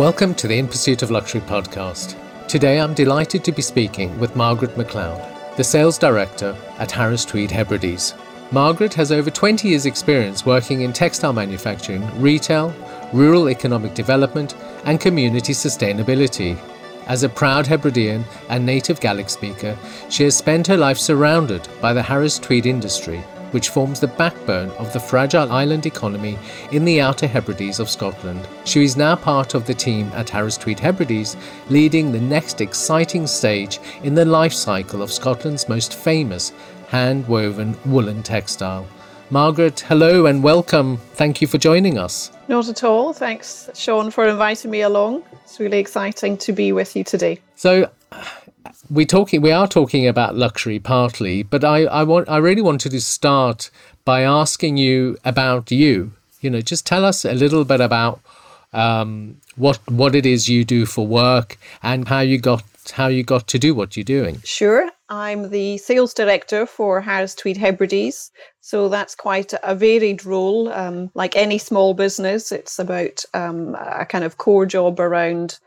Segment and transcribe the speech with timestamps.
[0.00, 2.16] Welcome to the In Pursuit of Luxury podcast.
[2.48, 7.50] Today I'm delighted to be speaking with Margaret McLeod, the sales director at Harris Tweed
[7.50, 8.14] Hebrides.
[8.50, 12.74] Margaret has over 20 years' experience working in textile manufacturing, retail,
[13.12, 14.56] rural economic development,
[14.86, 16.58] and community sustainability.
[17.06, 19.76] As a proud Hebridean and native Gaelic speaker,
[20.08, 23.22] she has spent her life surrounded by the Harris Tweed industry
[23.52, 26.38] which forms the backbone of the fragile island economy
[26.72, 28.46] in the Outer Hebrides of Scotland.
[28.64, 31.36] She is now part of the team at Harris Tweed Hebrides,
[31.68, 36.52] leading the next exciting stage in the life cycle of Scotland's most famous
[36.88, 38.86] hand woven woolen textile.
[39.32, 40.96] Margaret, hello and welcome.
[41.14, 42.32] Thank you for joining us.
[42.48, 43.12] Not at all.
[43.12, 45.22] Thanks, Sean, for inviting me along.
[45.44, 47.38] It's really exciting to be with you today.
[47.54, 47.88] So,
[48.90, 52.90] we talking we are talking about luxury partly, but I, I want I really wanted
[52.90, 53.70] to start
[54.04, 56.12] by asking you about you.
[56.40, 58.20] You know, just tell us a little bit about
[58.72, 63.22] um, what what it is you do for work and how you got how you
[63.22, 64.40] got to do what you're doing.
[64.44, 64.90] Sure.
[65.08, 68.30] I'm the sales director for Harris Tweed Hebrides.
[68.60, 70.72] So that's quite a varied role.
[70.72, 75.58] Um, like any small business, it's about um, a kind of core job around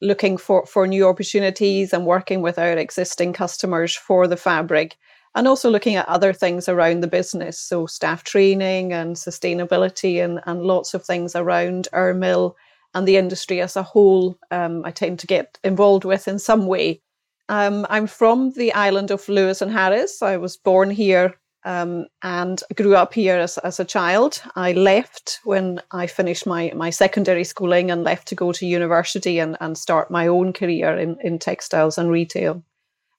[0.00, 4.96] looking for, for new opportunities and working with our existing customers for the fabric
[5.34, 7.58] and also looking at other things around the business.
[7.58, 12.56] So staff training and sustainability and, and lots of things around our mill
[12.94, 16.66] and the industry as a whole um, i tend to get involved with in some
[16.66, 17.02] way.
[17.48, 20.22] Um, i'm from the island of lewis and harris.
[20.22, 21.34] I was born here
[21.64, 24.42] um, and grew up here as, as a child.
[24.54, 29.38] I left when I finished my, my secondary schooling and left to go to university
[29.38, 32.62] and, and start my own career in, in textiles and retail.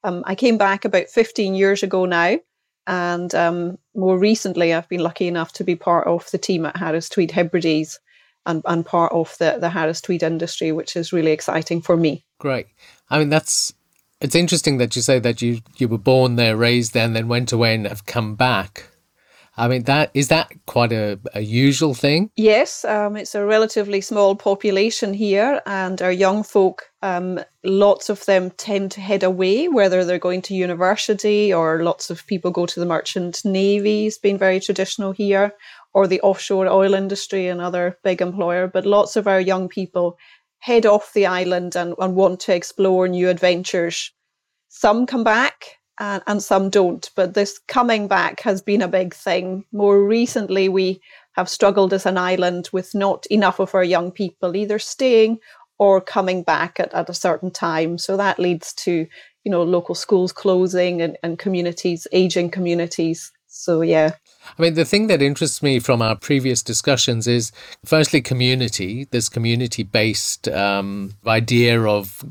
[0.03, 2.37] Um, I came back about 15 years ago now,
[2.85, 6.77] and um, more recently, I've been lucky enough to be part of the team at
[6.77, 7.99] Harris Tweed Hebrides
[8.45, 12.23] and, and part of the, the Harris Tweed industry, which is really exciting for me.
[12.39, 12.67] Great.
[13.09, 13.73] I mean, that's
[14.21, 17.27] it's interesting that you say that you you were born there, raised there, and then
[17.27, 18.89] went away and have come back.
[19.57, 22.29] I mean, that is that quite a, a usual thing?
[22.35, 28.25] Yes, um, it's a relatively small population here, and our young folk, um, lots of
[28.25, 32.65] them tend to head away, whether they're going to university or lots of people go
[32.65, 34.07] to the merchant navy.
[34.07, 35.53] It's been very traditional here,
[35.93, 38.67] or the offshore oil industry, another big employer.
[38.67, 40.17] But lots of our young people
[40.65, 44.11] head off the island and, and want to explore new adventures.
[44.69, 49.13] Some come back and, and some don't, but this coming back has been a big
[49.13, 49.63] thing.
[49.71, 51.01] More recently, we
[51.33, 55.37] have struggled as an island with not enough of our young people either staying
[55.77, 57.99] or coming back at, at a certain time.
[57.99, 59.05] So that leads to,
[59.43, 63.31] you know, local schools closing and, and communities, aging communities.
[63.45, 64.13] So yeah.
[64.57, 67.51] I mean, the thing that interests me from our previous discussions is
[67.83, 72.25] firstly, community, this community based um, idea of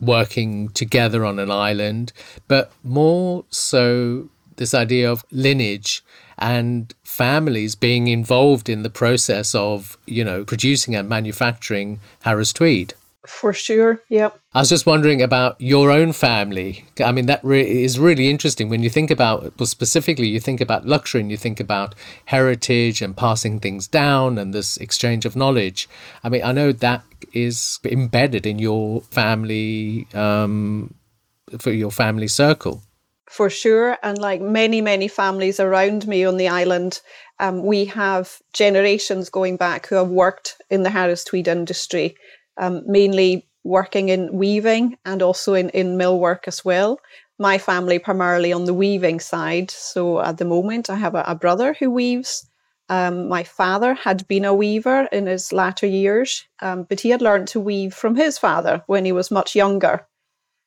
[0.00, 2.12] working together on an island,
[2.48, 6.02] but more so this idea of lineage
[6.38, 12.94] and families being involved in the process of, you know, producing and manufacturing Harris Tweed.
[13.30, 14.02] For sure.
[14.08, 14.38] Yep.
[14.54, 16.84] I was just wondering about your own family.
[17.02, 20.60] I mean, that re- is really interesting when you think about, well, specifically, you think
[20.60, 21.94] about luxury and you think about
[22.26, 25.88] heritage and passing things down and this exchange of knowledge.
[26.24, 30.92] I mean, I know that is embedded in your family, um,
[31.58, 32.82] for your family circle.
[33.30, 33.96] For sure.
[34.02, 37.00] And like many, many families around me on the island,
[37.38, 42.16] um, we have generations going back who have worked in the Harris Tweed industry
[42.60, 47.00] um, mainly working in weaving and also in, in millwork as well.
[47.38, 49.70] My family primarily on the weaving side.
[49.70, 52.46] So at the moment, I have a, a brother who weaves.
[52.88, 57.22] Um, my father had been a weaver in his latter years, um, but he had
[57.22, 60.06] learned to weave from his father when he was much younger.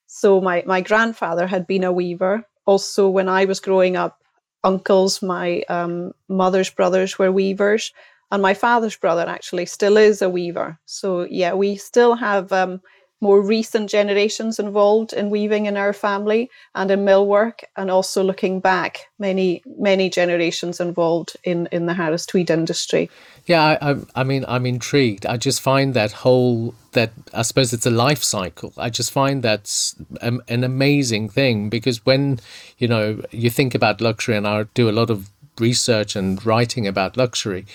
[0.08, 2.46] So my, my grandfather had been a weaver.
[2.66, 4.20] Also, when I was growing up,
[4.64, 7.92] uncles, my um, mother's brothers were weavers
[8.32, 10.80] and my father's brother actually still is a weaver.
[10.86, 12.82] So yeah, we still have um,
[13.24, 18.60] more recent generations involved in weaving in our family and in millwork, and also looking
[18.60, 23.10] back many many generations involved in in the Harris Tweed industry.
[23.46, 25.26] Yeah, I, I mean, I'm intrigued.
[25.26, 28.74] I just find that whole that I suppose it's a life cycle.
[28.78, 32.40] I just find that's an amazing thing because when
[32.78, 35.30] you know you think about luxury, and I do a lot of
[35.60, 37.66] research and writing about luxury,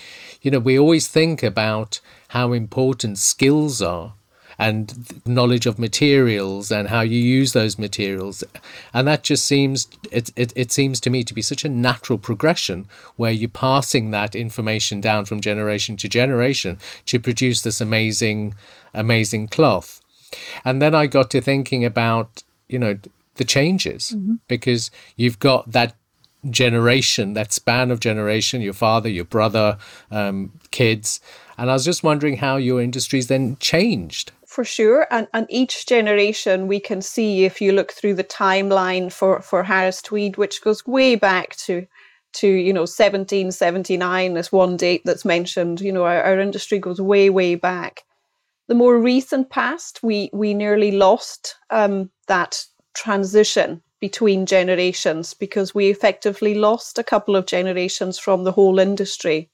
[0.42, 4.14] you know, we always think about how important skills are.
[4.58, 8.42] and knowledge of materials and how you use those materials.
[8.92, 12.18] And that just seems it, it, it seems to me to be such a natural
[12.18, 12.86] progression
[13.16, 18.54] where you're passing that information down from generation to generation to produce this amazing
[18.94, 20.00] amazing cloth.
[20.64, 22.98] And then I got to thinking about, you know,
[23.36, 24.34] the changes mm-hmm.
[24.48, 25.94] because you've got that
[26.52, 29.78] generation, that span of generation, your father, your brother,
[30.10, 31.20] um, kids.
[31.56, 34.32] And I was just wondering how your industries then changed.
[34.46, 35.06] For sure.
[35.10, 39.62] And, and each generation we can see if you look through the timeline for, for
[39.62, 41.86] Harris Tweed, which goes way back to
[42.34, 47.00] to you know 1779 is one date that's mentioned you know our, our industry goes
[47.00, 48.02] way way back
[48.66, 52.64] the more recent past we we nearly lost um, that
[52.94, 59.50] transition between generations because we effectively lost a couple of generations from the whole industry.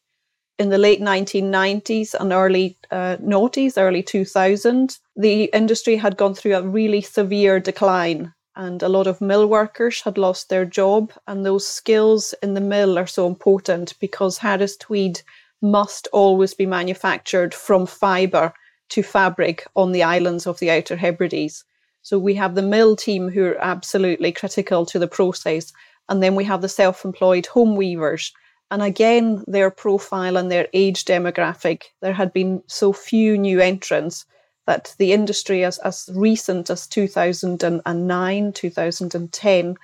[0.58, 6.55] In the late 1990s and early uh, noughties, early 2000, the industry had gone through
[6.55, 11.44] a really severe decline and a lot of mill workers had lost their job and
[11.44, 15.23] those skills in the mill are so important because Harris Tweed
[15.61, 18.52] must always be manufactured from fibre
[18.91, 21.64] to fabric on the islands of the Outer Hebrides.
[22.05, 25.73] So we have the mill team who are absolutely critical to the process.
[26.09, 28.31] And then we have the self employed home weavers.
[28.71, 34.27] And again, their profile and their age demographic, there had been so few new entrants
[34.67, 39.75] that the industry, as, as recent as 2009, 2010,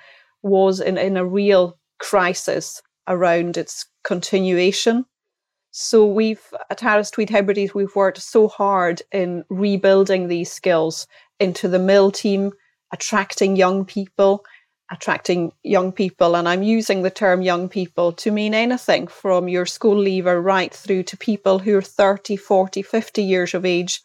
[0.43, 5.05] was in, in a real crisis around its continuation.
[5.71, 11.07] So we've at Harris Tweed Hebrides, we've worked so hard in rebuilding these skills
[11.41, 12.51] into the mill team,
[12.93, 14.45] attracting young people,
[14.91, 16.35] attracting young people.
[16.35, 20.73] And I'm using the term young people to mean anything from your school leaver right
[20.73, 24.01] through to people who are 30, 40, 50 years of age,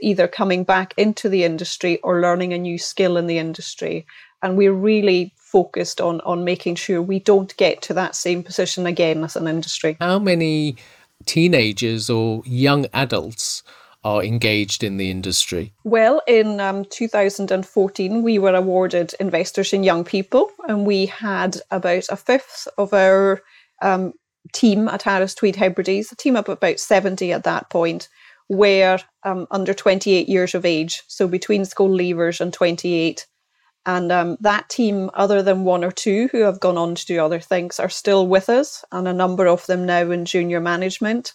[0.00, 4.06] either coming back into the industry or learning a new skill in the industry.
[4.42, 8.86] And we're really focused on, on making sure we don't get to that same position
[8.86, 9.96] again as an industry.
[10.00, 10.76] How many
[11.24, 13.62] teenagers or young adults
[14.06, 15.74] are engaged in the industry?
[15.82, 22.04] Well, in um, 2014, we were awarded Investors in Young People, and we had about
[22.08, 23.42] a fifth of our
[23.82, 24.12] um,
[24.52, 28.08] team at Harris Tweed Hebrides, a team of about 70 at that point,
[28.48, 33.26] were um, under 28 years of age, so between school leavers and 28.
[33.86, 37.20] And um, that team, other than one or two who have gone on to do
[37.20, 41.32] other things, are still with us, and a number of them now in junior management.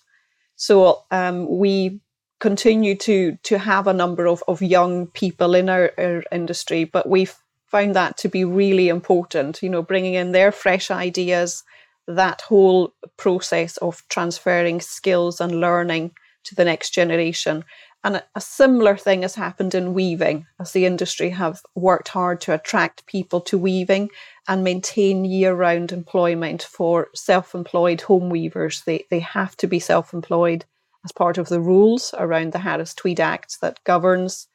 [0.55, 1.99] So um, we
[2.41, 7.07] continue to to have a number of, of young people in our, our industry, but
[7.07, 7.35] we've
[7.67, 11.63] found that to be really important, you know, bringing in their fresh ideas,
[12.07, 16.11] that whole process of transferring skills and learning
[16.43, 17.63] to the next generation.
[18.03, 22.41] And a, a similar thing has happened in weaving as the industry have worked hard
[22.41, 24.09] to attract people to weaving
[24.47, 28.81] and maintain year round employment for self employed home weavers.
[28.85, 30.65] They, they have to be self employed
[31.05, 34.47] as part of the rules around the Harris Tweed Act that governs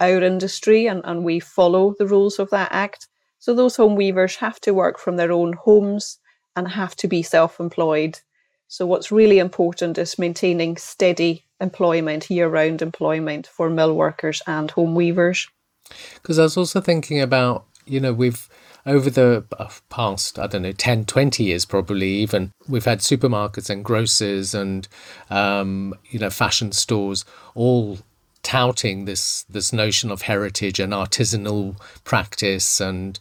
[0.00, 3.08] our industry, and, and we follow the rules of that act.
[3.38, 6.18] So those home weavers have to work from their own homes
[6.56, 8.20] and have to be self employed.
[8.68, 14.70] So, what's really important is maintaining steady employment, year round employment for mill workers and
[14.70, 15.48] home weavers.
[16.14, 18.48] Because I was also thinking about, you know, we've
[18.88, 23.68] over the uh, past, I don't know, 10, 20 years probably even, we've had supermarkets
[23.68, 24.88] and grocers and,
[25.30, 27.98] um, you know, fashion stores all
[28.42, 33.18] touting this this notion of heritage and artisanal practice and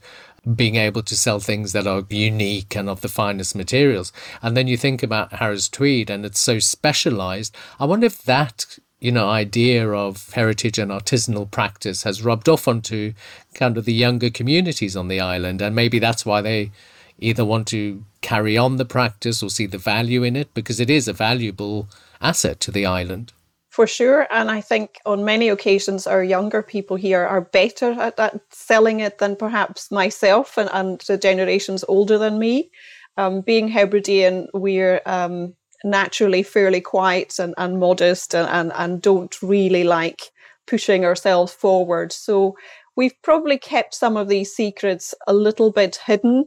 [0.55, 4.13] being able to sell things that are unique and of the finest materials.
[4.41, 7.53] And then you think about Harris Tweed and it's so specialized.
[7.79, 12.67] I wonder if that you know idea of heritage and artisanal practice has rubbed off
[12.67, 13.13] onto
[13.53, 16.71] kind of the younger communities on the island and maybe that's why they
[17.19, 20.89] either want to carry on the practice or see the value in it because it
[20.89, 21.87] is a valuable
[22.21, 23.33] asset to the island.
[23.69, 28.41] For sure and i think on many occasions our younger people here are better at,
[28.49, 32.71] selling it than perhaps myself and, and the generations older than me.
[33.17, 39.41] Um, being hebridean we're um, naturally fairly quiet and, and modest and, and, and don't
[39.41, 40.31] really like
[40.65, 42.11] pushing ourselves forward.
[42.11, 42.55] So
[42.95, 46.45] we've probably kept some of these secrets a little bit hidden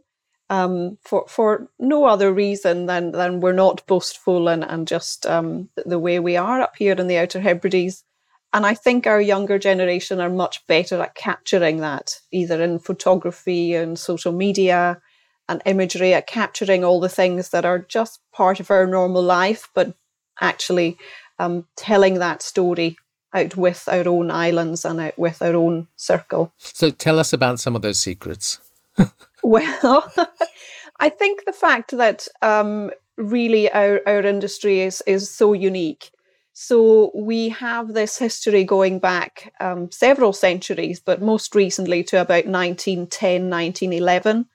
[0.51, 5.71] um, for for no other reason than than we're not boastful and and just um,
[5.87, 8.05] the way we are up here in the Outer Hebrides.
[8.53, 13.75] And I think our younger generation are much better at capturing that, either in photography
[13.75, 15.01] and social media,
[15.51, 19.69] and imagery at capturing all the things that are just part of our normal life,
[19.75, 19.95] but
[20.41, 20.97] actually
[21.41, 22.97] um, telling that story
[23.35, 26.53] out with our own islands and out with our own circle.
[26.59, 28.61] So tell us about some of those secrets.
[29.43, 30.13] well,
[31.01, 36.13] I think the fact that um, really our, our industry is, is so unique.
[36.53, 42.47] So we have this history going back um, several centuries, but most recently to about
[42.47, 44.47] 1910, 1911,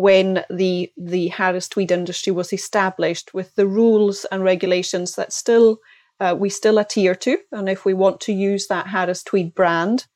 [0.00, 5.80] when the, the Harris Tweed industry was established with the rules and regulations that still
[6.20, 7.38] uh, we still adhere to.
[7.50, 10.06] And if we want to use that Harris Tweed brand,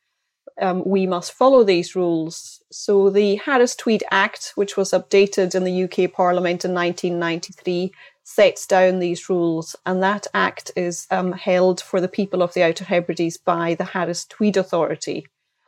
[0.61, 2.63] um, we must follow these rules.
[2.71, 8.67] So the Harris Tweed Act, which was updated in the UK Parliament in 1993, sets
[8.67, 12.85] down these rules, and that act is um, held for the people of the Outer
[12.85, 15.27] Hebrides by the Harris Tweed Authority.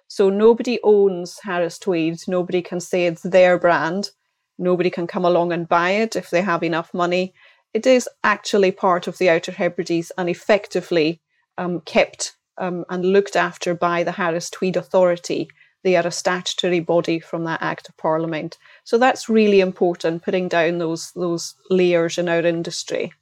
[0.08, 4.10] So nobody owns Harris Tweed, nobody can say it's their brand,
[4.58, 7.34] nobody can come along and buy it if they have enough money.
[7.74, 11.20] It is actually part of the Outer Hebrides and effectively
[11.58, 15.48] um, kept um, and looked after by the Harris Tweed Authority.
[15.84, 18.58] They are a statutory body from that Act of Parliament.
[18.84, 23.12] So that's really important, putting down those those layers in our industry.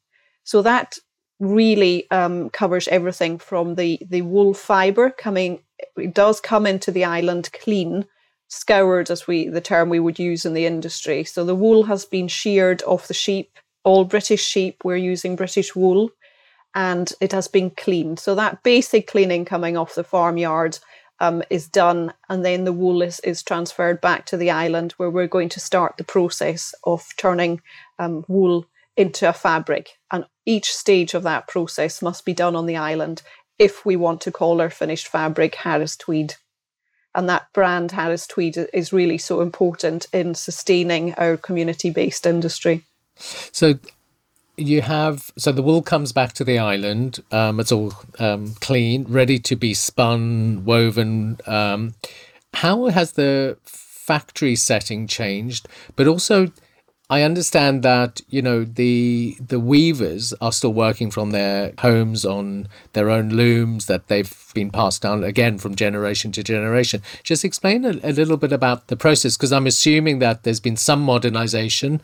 [0.45, 0.99] So that
[1.41, 5.63] really um, covers everything from the the wool fibre coming.
[5.97, 8.07] It does come into the island clean,
[8.49, 11.25] scoured as we the term we would use in the industry.
[11.25, 13.59] So the wool has been sheared off the sheep.
[13.85, 16.11] All British sheep, we're using British wool,
[16.75, 18.19] and it has been cleaned.
[18.19, 20.79] So that basic cleaning coming off the farmyard
[21.21, 25.11] um, is done, and then the wool is, is transferred back to the island where
[25.11, 27.61] we're going to start the process of turning
[27.99, 29.91] um, wool into a fabric.
[30.11, 33.23] And each stage of that process must be done on the island
[33.59, 36.35] if we want to call our finished fabric Harris Tweed.
[37.15, 42.83] And that brand Harris Tweed is really so important in sustaining our community based industry.
[43.17, 43.79] So,
[44.57, 47.23] you have so the wool comes back to the island.
[47.31, 51.39] Um, it's all um, clean, ready to be spun, woven.
[51.47, 51.95] Um,
[52.55, 55.69] how has the factory setting changed?
[55.97, 56.53] But also,
[57.11, 62.69] I understand that you know the the weavers are still working from their homes on
[62.95, 67.03] their own looms that they've been passed down again from generation to generation.
[67.23, 70.79] Just explain a, a little bit about the process because I'm assuming that there's been
[70.79, 72.01] some modernization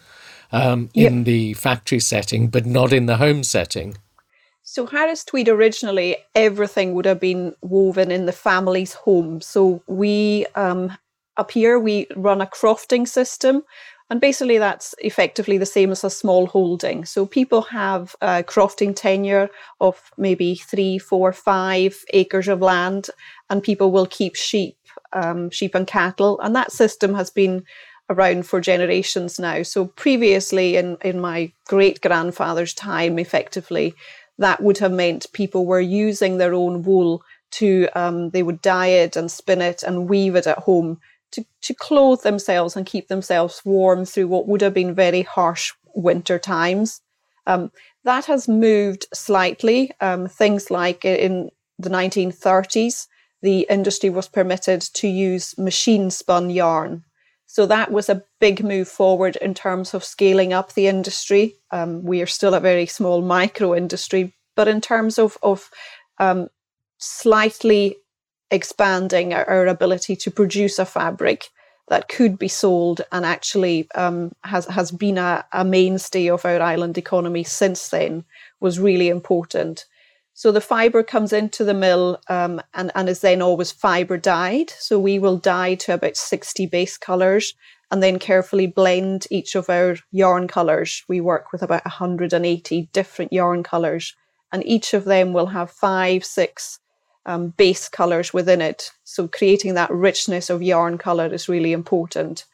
[0.53, 1.25] um, in yep.
[1.25, 3.97] the factory setting, but not in the home setting.
[4.63, 9.41] So Harris Tweed originally, everything would have been woven in the family's home.
[9.41, 10.97] So we um,
[11.37, 13.63] up here we run a crofting system,
[14.11, 17.05] and basically that's effectively the same as a small holding.
[17.05, 19.49] So people have a crofting tenure
[19.81, 23.09] of maybe three, four, five acres of land,
[23.49, 24.77] and people will keep sheep,
[25.13, 27.63] um, sheep and cattle, and that system has been
[28.11, 29.63] around for generations now.
[29.63, 33.95] So previously, in in my great grandfather's time, effectively,
[34.39, 38.89] that would have meant people were using their own wool to um, they would dye
[38.89, 41.01] it and spin it and weave it at home
[41.33, 45.73] to to clothe themselves and keep themselves warm through what would have been very harsh
[45.95, 47.01] winter times.
[47.47, 47.73] Um,
[48.05, 49.91] that has moved slightly.
[50.01, 53.07] Um, things like in the 1930s,
[53.43, 57.05] the industry was permitted to use machine spun yarn
[57.53, 61.57] so that was a big move forward in terms of scaling up the industry.
[61.73, 65.69] Um, we are still a very small micro industry, but in terms of, of
[66.19, 66.47] um,
[66.99, 67.97] slightly
[68.51, 71.51] expanding our, our, ability to produce a fabric
[71.89, 76.61] that could be sold and actually um, has, has been a, a mainstay of our
[76.61, 78.25] island economy since then
[78.61, 79.87] was really important.
[80.35, 84.71] So the fibre comes into the mill um, and, and is then always fibre dyed.
[84.71, 87.55] So we will dye to about 60 base colours
[87.91, 91.05] and then carefully blend each of our yarn colours.
[91.09, 94.15] We work with about 180 different yarn colours,
[94.53, 96.79] and each of them will have five, six
[97.27, 98.91] um, base colours within it.
[99.05, 102.45] So creating that richness of yarn colour is really important.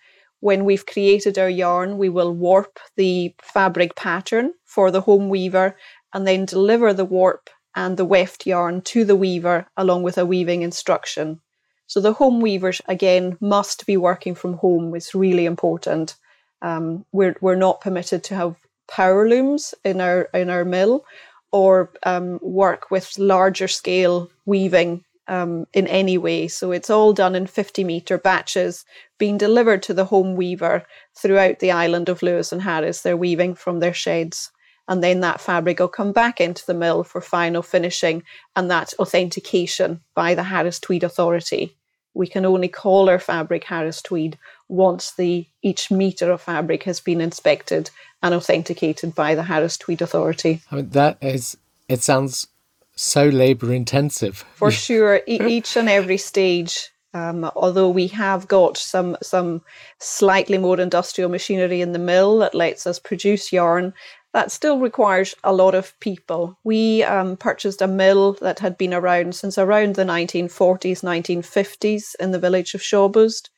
[0.40, 5.76] When we've created our yarn, we will warp the fabric pattern for the home weaver
[6.12, 10.26] and then deliver the warp and the weft yarn to the weaver along with a
[10.26, 11.40] weaving instruction.
[11.86, 14.94] So the home weavers again must be working from home.
[14.94, 16.16] It's really important.
[16.62, 18.56] Um, we're we're not permitted to have
[18.88, 21.04] power looms in our in our mill
[21.52, 26.48] or um, work with larger scale weaving um, in any way.
[26.48, 28.84] So it's all done in 50 metre batches,
[29.18, 30.84] being delivered to the home weaver
[31.16, 33.02] throughout the island of Lewis and Harris.
[33.02, 34.50] They're weaving from their sheds
[34.88, 38.22] and then that fabric will come back into the mill for final finishing
[38.54, 41.76] and that authentication by the Harris Tweed Authority.
[42.14, 44.38] We can only call our fabric Harris Tweed
[44.68, 47.90] once the each meter of fabric has been inspected
[48.22, 50.60] and authenticated by the Harris Tweed Authority.
[50.70, 51.56] I mean that is
[51.88, 52.48] it sounds
[52.96, 54.44] so labor intensive.
[54.54, 56.90] For sure, e- each and every stage.
[57.14, 59.62] Um, although we have got some some
[59.98, 63.94] slightly more industrial machinery in the mill that lets us produce yarn,
[64.34, 66.58] that still requires a lot of people.
[66.62, 72.32] We um, purchased a mill that had been around since around the 1940s, 1950s in
[72.32, 73.48] the village of Shawbost.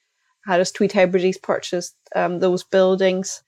[0.47, 3.42] Harris Tweed Hebrides purchased um, those buildings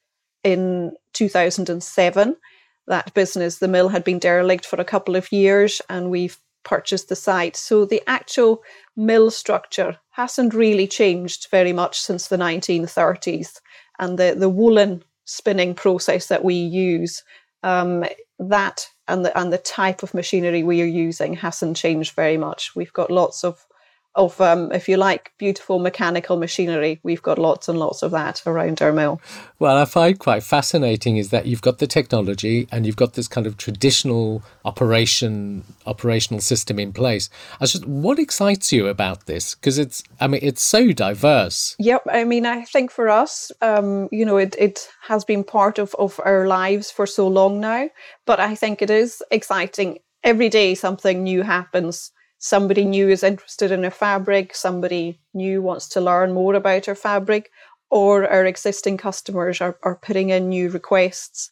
[0.44, 2.36] in 2007.
[2.86, 7.08] That business, the mill, had been derelict for a couple of years, and we've purchased
[7.08, 7.56] the site.
[7.56, 8.62] So the actual
[8.96, 13.60] mill structure hasn't really changed very much since the 1930s.
[13.98, 17.22] And the, the woolen spinning process that we use,
[17.62, 18.04] um,
[18.38, 22.74] that and the and the type of machinery we are using hasn't changed very much.
[22.74, 23.66] We've got lots of
[24.16, 27.00] of, um, if you like, beautiful mechanical machinery.
[27.02, 29.20] We've got lots and lots of that around our mill.
[29.58, 33.28] Well, I find quite fascinating is that you've got the technology and you've got this
[33.28, 37.30] kind of traditional operation operational system in place.
[37.60, 39.54] I just, what excites you about this?
[39.54, 41.76] Because it's, I mean, it's so diverse.
[41.78, 42.02] Yep.
[42.10, 45.94] I mean, I think for us, um, you know, it, it has been part of,
[45.98, 47.88] of our lives for so long now,
[48.26, 49.98] but I think it is exciting.
[50.24, 55.88] Every day something new happens somebody new is interested in a fabric, somebody new wants
[55.90, 57.52] to learn more about our fabric,
[57.90, 61.50] or our existing customers are, are putting in new requests.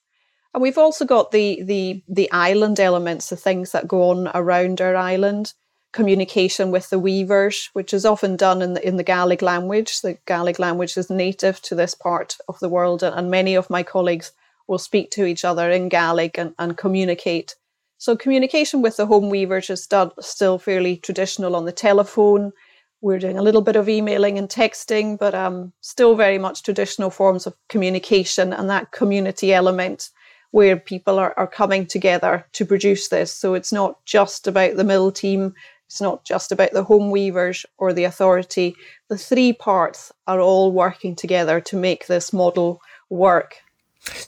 [0.54, 4.80] And we've also got the the the island elements, the things that go on around
[4.80, 5.52] our island,
[5.92, 10.00] communication with the weavers, which is often done in the in the Gaelic language.
[10.00, 13.82] The Gaelic language is native to this part of the world, and, many of my
[13.82, 14.32] colleagues
[14.66, 17.56] will speak to each other in Gaelic and, and communicate
[17.98, 19.88] so communication with the home weavers is
[20.20, 22.52] still fairly traditional on the telephone.
[23.00, 27.10] We're doing a little bit of emailing and texting, but um, still very much traditional
[27.10, 30.10] forms of communication and that community element
[30.52, 33.32] where people are, are coming together to produce this.
[33.32, 35.54] So it's not just about the mill team,
[35.86, 38.76] it's not just about the home weavers or the authority.
[39.08, 43.56] The three parts are all working together to make this model work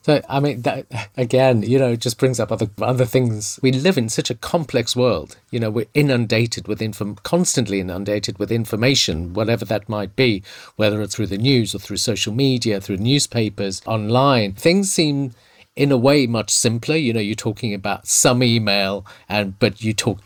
[0.03, 3.59] so I mean, that again, you know, just brings up other other things.
[3.63, 5.37] We live in such a complex world.
[5.51, 10.43] You know, we're inundated with inform, constantly inundated with information, whatever that might be,
[10.77, 14.53] whether it's through the news or through social media, through newspapers, online.
[14.53, 15.33] Things seem,
[15.77, 16.97] in a way, much simpler.
[16.97, 20.19] You know, you're talking about some email, and but you talk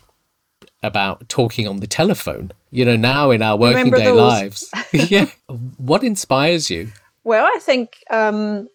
[0.82, 2.52] about talking on the telephone.
[2.70, 4.16] You know, now in our working Remember day those?
[4.16, 4.70] lives.
[5.10, 5.26] yeah.
[5.78, 6.92] What inspires you?
[7.24, 8.68] Well, I think um,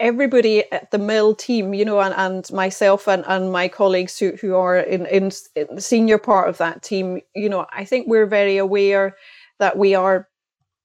[0.00, 4.32] everybody at the mill team, you know, and, and myself and, and my colleagues who,
[4.40, 8.06] who are in, in, in the senior part of that team, you know, I think
[8.06, 9.16] we're very aware
[9.58, 10.28] that we are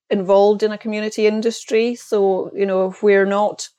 [0.10, 1.96] involved in a community industry.
[1.96, 3.70] So, you know, if we're not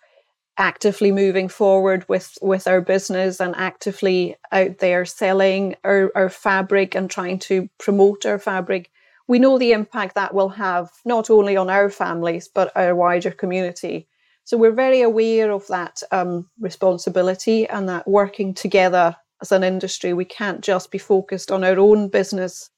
[0.57, 6.95] actively moving forward with with our business and actively out there selling our, our fabric
[6.95, 8.91] and trying to promote our fabric,
[9.27, 13.33] we know the impact that will have not only on our families but our wider
[13.33, 14.07] community.
[14.45, 20.13] So we're very aware of that um, responsibility and that working together as an industry,
[20.13, 22.71] we can't just be focused on our own business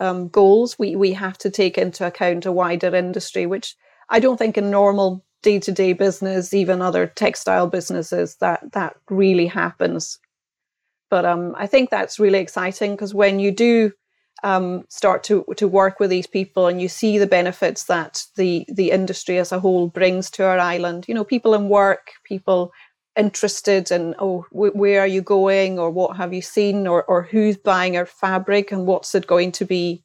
[0.00, 0.78] um, goals.
[0.78, 3.74] We we have to take into account a wider industry, which
[4.08, 8.96] I don't think in normal day to day business, even other textile businesses, that that
[9.10, 10.18] really happens.
[11.10, 13.92] But um, I think that's really exciting because when you do
[14.44, 18.64] um, start to to work with these people and you see the benefits that the
[18.68, 21.06] the industry as a whole brings to our island.
[21.08, 22.72] You know people in work people
[23.16, 27.56] interested in oh where are you going or what have you seen or or who's
[27.56, 30.04] buying our fabric and what's it going to be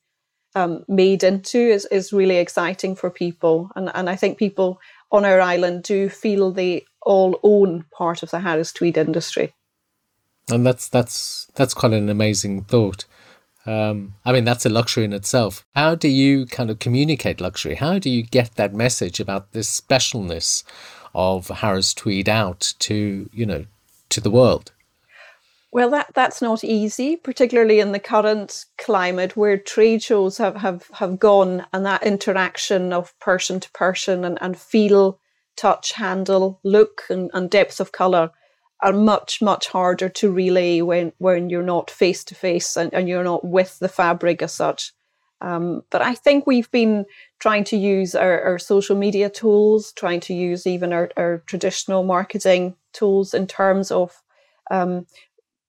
[0.55, 3.69] um, made into is, is really exciting for people.
[3.75, 4.79] And and I think people
[5.11, 9.53] on our island do feel they all own part of the Harris Tweed industry.
[10.51, 13.05] And that's that's that's quite an amazing thought
[13.65, 15.65] um, I mean, that's a luxury in itself.
[15.75, 17.75] How do you kind of communicate luxury?
[17.75, 20.63] How do you get that message about this specialness
[21.15, 23.65] of Harris Tweed out to, you know,
[24.09, 24.71] to the world?
[25.71, 30.87] Well, that, that's not easy, particularly in the current climate where trade shows have, have,
[30.93, 35.19] have gone and that interaction of person to person and, and feel,
[35.55, 38.29] touch, handle, look, and, and depth of colour
[38.83, 43.23] are much much harder to relay when when you're not face to face and you're
[43.23, 44.91] not with the fabric as such.
[45.41, 47.05] Um, but i think we've been
[47.39, 52.03] trying to use our, our social media tools trying to use even our, our traditional
[52.03, 54.23] marketing tools in terms of
[54.71, 55.05] um,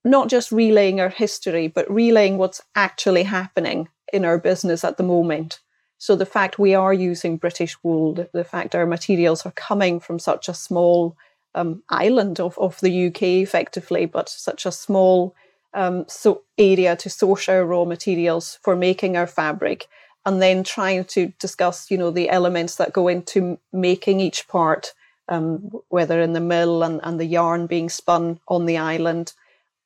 [0.05, 5.03] not just relaying our history but relaying what's actually happening in our business at the
[5.03, 5.59] moment.
[5.99, 9.99] So the fact we are using british wool the, the fact our materials are coming
[9.99, 11.17] from such a small
[11.55, 15.35] um, island of, of the UK, effectively, but such a small
[15.75, 19.89] um, so area to source our raw materials for making our fabric
[20.25, 24.95] and then trying to discuss you know the elements that go into making each part
[25.29, 29.33] um, whether in the mill and, and the yarn being spun on the island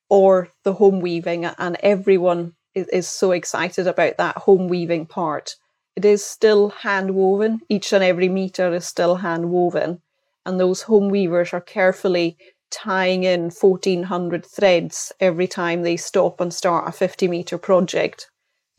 [0.09, 5.55] or the home weaving and everyone is, is so excited about that home weaving part.
[5.95, 7.61] It is still hand woven.
[7.69, 10.01] Each and every meter is still hand woven
[10.45, 12.37] and those home weavers are carefully
[12.71, 18.29] tying in 1400 threads every time they stop and start a 50 meter project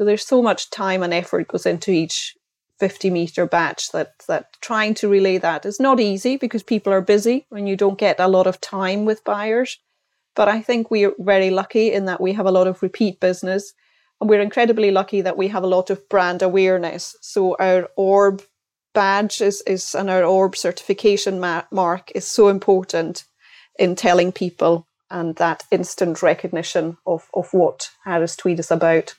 [0.01, 2.35] so there's so much time and effort goes into each
[2.79, 7.03] 50 meter batch that that trying to relay that is not easy because people are
[7.03, 9.79] busy and you don't get a lot of time with buyers.
[10.35, 13.75] But I think we're very lucky in that we have a lot of repeat business
[14.21, 17.15] and we're incredibly lucky that we have a lot of brand awareness.
[17.21, 18.43] So our orb
[18.93, 23.25] badge is, is and our orb certification ma- mark is so important
[23.79, 29.15] in telling people and that instant recognition of, of what Harris Tweed is about.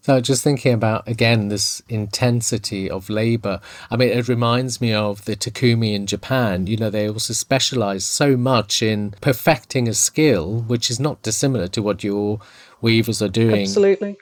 [0.00, 3.60] So just thinking about again this intensity of labor.
[3.90, 6.66] I mean, it reminds me of the Takumi in Japan.
[6.66, 11.68] You know, they also specialize so much in perfecting a skill, which is not dissimilar
[11.68, 12.40] to what your
[12.80, 13.62] weavers are doing.
[13.62, 14.16] Absolutely.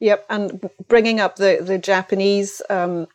[0.00, 3.06] Yep, and bringing up the the Japanese um,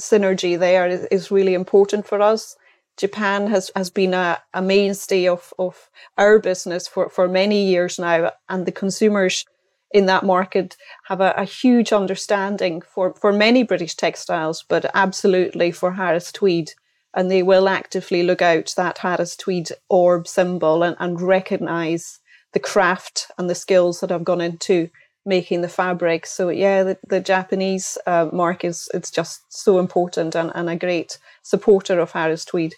[0.00, 2.56] synergy there is, is really important for us.
[2.96, 7.98] Japan has, has been a, a mainstay of, of our business for, for many years
[7.98, 9.44] now, and the consumers
[9.90, 10.76] in that market
[11.06, 16.72] have a, a, huge understanding for, for many British textiles, but absolutely for Harris Tweed.
[17.14, 22.18] And they will actively look out that Harris Tweed orb symbol and, and recognise
[22.52, 24.90] the craft and the skills that have gone into
[25.24, 26.26] making the fabric.
[26.26, 30.76] So yeah, the, the Japanese uh, mark is it's just so important and, and a
[30.76, 32.74] great supporter of Harris Tweed.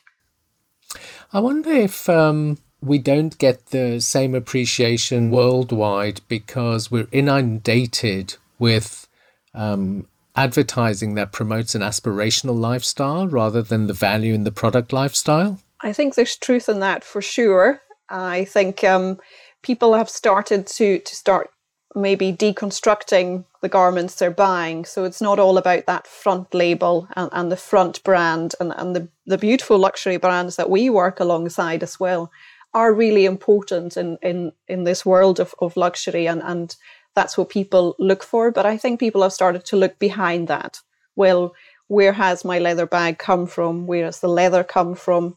[1.32, 9.08] I wonder if um, we don't get the same appreciation worldwide because we're inundated with
[9.54, 10.06] um,
[10.36, 15.58] advertising that promotes an aspirational lifestyle rather than the value in the product lifestyle?
[15.80, 17.80] I think there's truth in that for sure.
[18.08, 19.18] I think um,
[19.62, 21.50] people have started to to start
[21.96, 24.84] maybe deconstructing the garments they're buying.
[24.84, 28.94] So it's not all about that front label and, and the front brand and, and
[28.94, 32.30] the, the beautiful luxury brands that we work alongside as well
[32.74, 36.76] are really important in in in this world of, of luxury and and
[37.14, 38.52] that's what people look for.
[38.52, 40.80] But i think people have started to look behind that.
[41.16, 41.54] Well
[41.88, 43.86] where has my leather bag come from?
[43.86, 45.36] Where has the leather come from?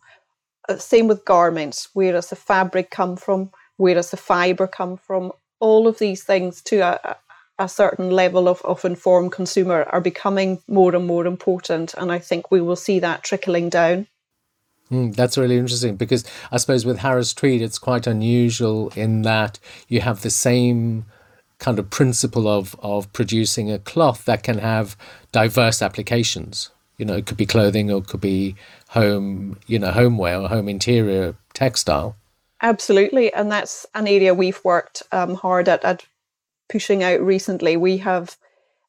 [0.67, 1.89] Uh, same with garments.
[1.93, 3.51] Where does the fabric come from?
[3.77, 7.17] Where does the fiber come from all of these things to a,
[7.57, 12.19] a certain level of, of informed consumer are becoming more and more important and i
[12.19, 14.07] think we will see that trickling down
[14.91, 19.59] Mm, that's really interesting because I suppose with Harris Tweed, it's quite unusual in that
[19.87, 21.05] you have the same
[21.59, 24.97] kind of principle of, of producing a cloth that can have
[25.31, 26.71] diverse applications.
[26.97, 28.55] You know, it could be clothing or it could be
[28.89, 32.15] home, you know, homeware or home interior textile.
[32.61, 33.33] Absolutely.
[33.33, 36.05] And that's an area we've worked um, hard at, at
[36.67, 37.77] pushing out recently.
[37.77, 38.37] We have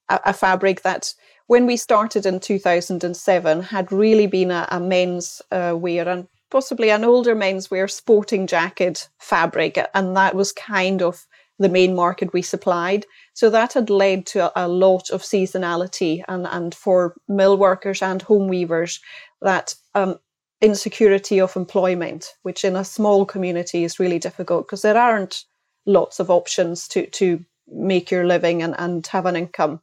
[0.08, 1.14] a, a fabric that
[1.46, 6.90] when we started in 2007 had really been a, a men's uh, wear and possibly
[6.90, 11.26] an older men's wear sporting jacket fabric and that was kind of
[11.58, 13.04] the main market we supplied
[13.34, 18.02] so that had led to a, a lot of seasonality and, and for mill workers
[18.02, 19.00] and home weavers
[19.42, 20.18] that um,
[20.60, 25.44] insecurity of employment which in a small community is really difficult because there aren't
[25.86, 29.80] lots of options to to make your living and, and have an income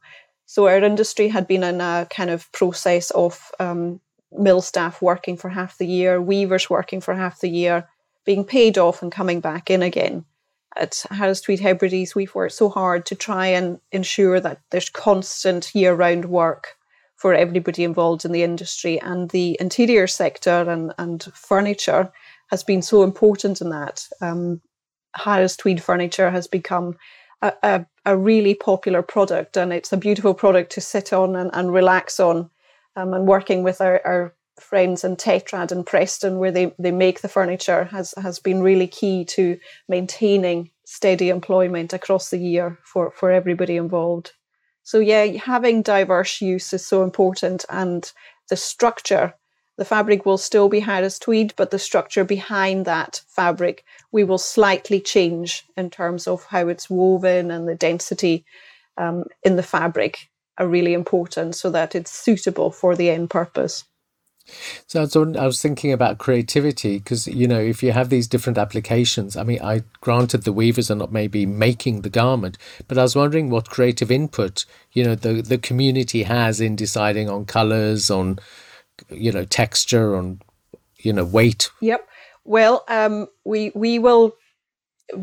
[0.48, 4.00] so our industry had been in a kind of process of um,
[4.32, 7.86] mill staff working for half the year, weavers working for half the year,
[8.24, 10.24] being paid off and coming back in again.
[10.74, 15.74] At Harris Tweed Hebrides, we've worked so hard to try and ensure that there's constant
[15.74, 16.77] year round work
[17.18, 18.98] for everybody involved in the industry.
[19.00, 22.10] And the interior sector and, and furniture
[22.50, 24.06] has been so important in that.
[24.22, 24.62] Um,
[25.14, 26.96] Harris Tweed furniture has become
[27.42, 31.50] a, a, a, really popular product and it's a beautiful product to sit on and,
[31.52, 32.50] and relax on.
[32.96, 37.20] Um, and working with our, our friends in Tetrad and Preston, where they, they make
[37.20, 43.12] the furniture, has, has been really key to maintaining steady employment across the year for,
[43.12, 44.32] for everybody involved.
[44.88, 48.10] So, yeah, having diverse use is so important, and
[48.48, 49.34] the structure
[49.76, 54.38] the fabric will still be Harris tweed, but the structure behind that fabric we will
[54.38, 58.46] slightly change in terms of how it's woven and the density
[58.96, 63.84] um, in the fabric are really important so that it's suitable for the end purpose.
[64.86, 65.02] So
[65.38, 69.42] I was thinking about creativity because you know if you have these different applications, I
[69.42, 73.50] mean, I granted the weavers are not maybe making the garment, but I was wondering
[73.50, 78.38] what creative input you know the the community has in deciding on colors, on
[79.10, 80.40] you know texture, on
[80.98, 81.70] you know weight.
[81.80, 82.08] Yep.
[82.44, 84.34] Well, um, we we will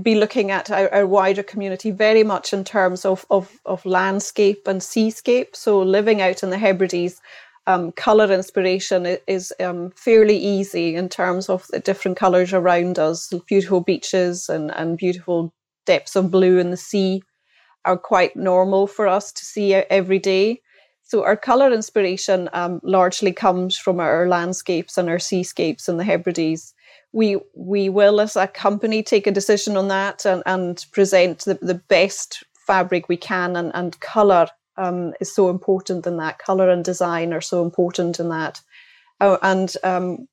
[0.02, 4.68] be looking at our, our, wider community very much in terms of, of, of landscape
[4.68, 5.56] and seascape.
[5.56, 7.22] So living out in the Hebrides,
[7.68, 13.34] um, color inspiration is um, fairly easy in terms of the different colors around us.
[13.48, 15.54] Beautiful beaches and, and beautiful
[15.86, 17.22] depths of blue in the sea
[17.86, 20.62] are quite normal for us to see every day.
[21.04, 26.04] So our color inspiration um, largely comes from our landscapes and our seascapes in the
[26.04, 26.74] Hebrides.
[27.14, 31.60] We we will, as a company, take a decision on that and, and present the,
[31.62, 36.40] the best fabric we can and, and color um, is so important in that.
[36.40, 38.62] Color and design are so important in that.
[39.20, 40.28] Uh, and um,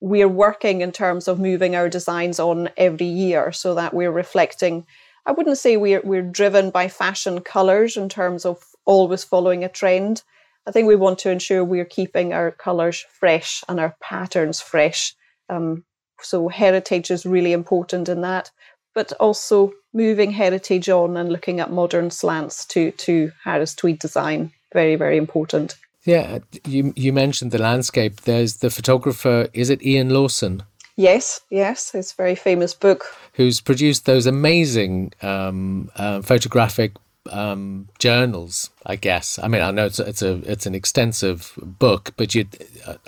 [0.00, 4.86] we're working in terms of moving our designs on every year so that we're reflecting.
[5.24, 9.68] I wouldn't say we're we're driven by fashion colors in terms of always following a
[9.68, 10.22] trend.
[10.66, 15.14] I think we want to ensure we're keeping our colors fresh and our patterns fresh.
[15.48, 15.84] Um,
[16.20, 18.50] so heritage is really important in that
[18.96, 24.50] but also moving heritage on and looking at modern slants to to Harris Tweed design.
[24.72, 25.76] Very, very important.
[26.04, 28.22] Yeah, you you mentioned the landscape.
[28.22, 29.48] There's the photographer.
[29.52, 30.62] Is it Ian Lawson?
[30.96, 33.04] Yes, yes, his very famous book.
[33.34, 36.92] Who's produced those amazing um, uh, photographic
[37.30, 39.38] um, journals, I guess.
[39.42, 42.46] I mean, I know it's it's a it's an extensive book, but you,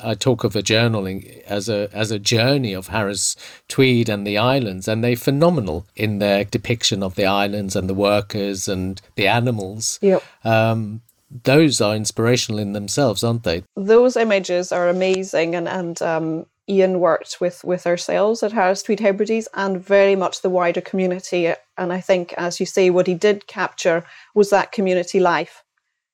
[0.02, 3.36] I talk of a journaling as a as a journey of Harris
[3.68, 7.94] Tweed and the islands, and they're phenomenal in their depiction of the islands and the
[7.94, 9.98] workers and the animals.
[10.02, 10.22] Yep.
[10.44, 11.02] Um,
[11.44, 13.62] those are inspirational in themselves, aren't they?
[13.76, 19.00] Those images are amazing, and and um, Ian worked with with ourselves at Harris Tweed
[19.00, 21.52] Hebrides and very much the wider community.
[21.76, 24.04] And I think, as you say, what he did capture
[24.34, 25.64] was that community life.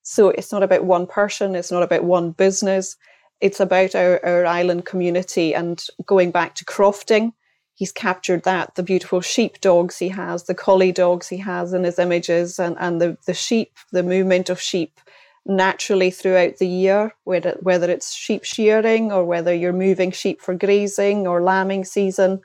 [0.03, 2.95] So it's not about one person, it's not about one business,
[3.41, 5.55] it's about our, our island community.
[5.55, 7.33] And going back to crofting,
[7.73, 11.83] he's captured that the beautiful sheep dogs he has, the collie dogs he has in
[11.83, 14.99] his images, and, and the, the sheep, the movement of sheep
[15.45, 20.55] naturally throughout the year, whether, whether it's sheep shearing or whether you're moving sheep for
[20.55, 22.41] grazing or lambing season.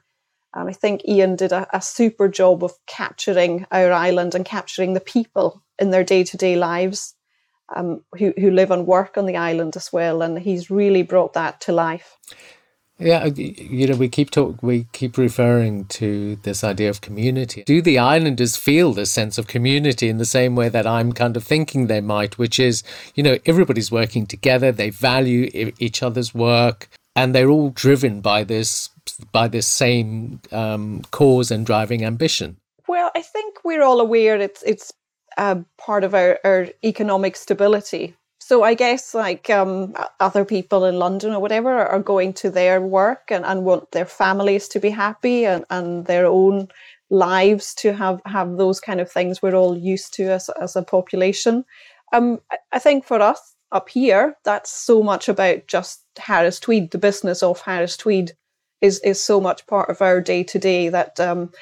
[0.52, 4.94] And I think Ian did a, a super job of capturing our island and capturing
[4.94, 7.14] the people in their day to day lives
[7.74, 10.22] um, who, who live and work on the island as well.
[10.22, 12.16] And he's really brought that to life.
[13.00, 17.62] Yeah, uh, you know, we keep talk, we keep referring to this idea of community.
[17.64, 21.36] Do the islanders feel this sense of community in the same way that I'm kind
[21.36, 22.82] of thinking they might, which is,
[23.14, 28.44] you know, everybody's working together, they value each other's work, and they're all driven by
[28.44, 28.90] this
[29.32, 32.58] by this same um, cause and driving ambition.
[32.86, 34.92] Well, I think we're all aware it's it's
[35.38, 38.14] uh, part of our, our economic stability
[38.50, 42.80] so I guess like um, other people in London or whatever are going to their
[42.80, 46.66] work and, and want their families to be happy and, and their own
[47.10, 50.82] lives to have, have those kind of things we're all used to as, as a
[50.82, 51.64] population.
[52.12, 52.40] Um,
[52.72, 57.44] I think for us up here, that's so much about just Harris Tweed, the business
[57.44, 58.32] of Harris Tweed
[58.80, 61.52] is, is so much part of our day to day that um,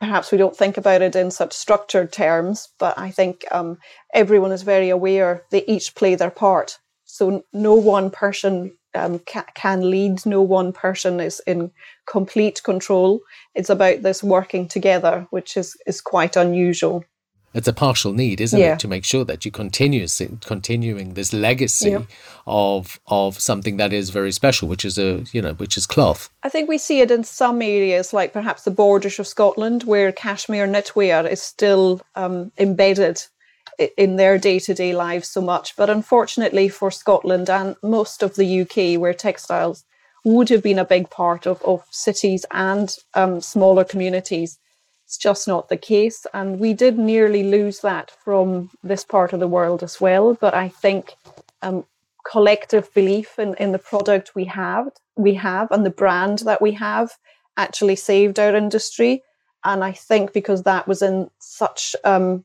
[0.00, 3.78] perhaps we don't think about it in such structured terms, but I think um,
[4.14, 6.78] everyone is very aware they each play their part.
[7.04, 11.70] So no one person um, ca- can lead, no one person is in
[12.06, 13.20] complete control.
[13.54, 17.04] It's about this working together, which is, is quite unusual
[17.56, 18.74] it's a partial need, isn't yeah.
[18.74, 20.06] it, to make sure that you continue
[20.44, 22.02] continuing this legacy yeah.
[22.46, 26.28] of of something that is very special, which is a you know which is cloth.
[26.42, 30.12] I think we see it in some areas, like perhaps the borders of Scotland, where
[30.12, 33.22] cashmere knitwear is still um, embedded
[33.96, 35.76] in their day to day lives so much.
[35.76, 39.84] But unfortunately for Scotland and most of the UK, where textiles
[40.24, 44.58] would have been a big part of, of cities and um, smaller communities,
[45.06, 46.26] it's just not the case.
[46.34, 50.34] And we did nearly lose that from this part of the world as well.
[50.34, 51.14] But I think
[51.62, 51.84] um,
[52.28, 56.72] collective belief in, in the product we have, we have, and the brand that we
[56.72, 57.12] have
[57.56, 59.22] actually saved our industry.
[59.64, 62.44] And I think because that was in such um,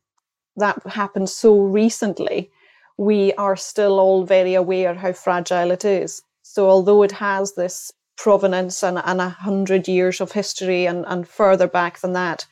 [0.56, 2.52] that happened so recently,
[2.98, 6.22] we are still all very aware how fragile it is.
[6.44, 11.28] So although it has this provenance and, and a hundred years of history and, and
[11.28, 12.46] further back than that.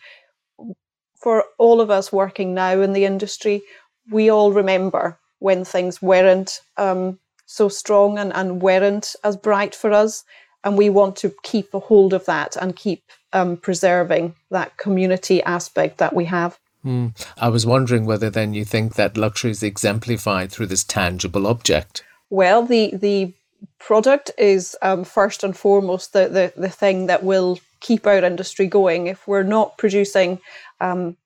[1.21, 3.62] For all of us working now in the industry,
[4.10, 9.91] we all remember when things weren't um, so strong and, and weren't as bright for
[9.91, 10.23] us.
[10.63, 15.43] And we want to keep a hold of that and keep um, preserving that community
[15.43, 16.58] aspect that we have.
[16.84, 17.13] Mm.
[17.38, 22.03] I was wondering whether then you think that luxury is exemplified through this tangible object.
[22.32, 23.34] Well, the the
[23.80, 28.67] product is um, first and foremost the, the the thing that will keep our industry
[28.67, 29.08] going.
[29.08, 30.39] If we're not producing
[30.82, 31.17] um,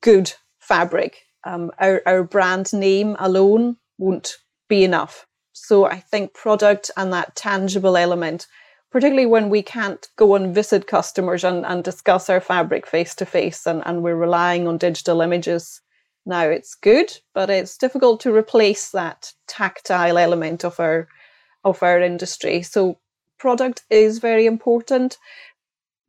[0.00, 4.36] good fabric, um, our our brand name alone won't
[4.68, 5.26] be enough.
[5.52, 8.46] So I think product and that tangible element
[8.96, 13.26] particularly when we can't go and visit customers and, and discuss our fabric face to
[13.26, 15.82] face and, and we're relying on digital images.
[16.24, 21.08] Now it's good, but it's difficult to replace that tactile element of our
[21.66, 22.62] of our industry.
[22.62, 22.98] So
[23.38, 25.18] product is very important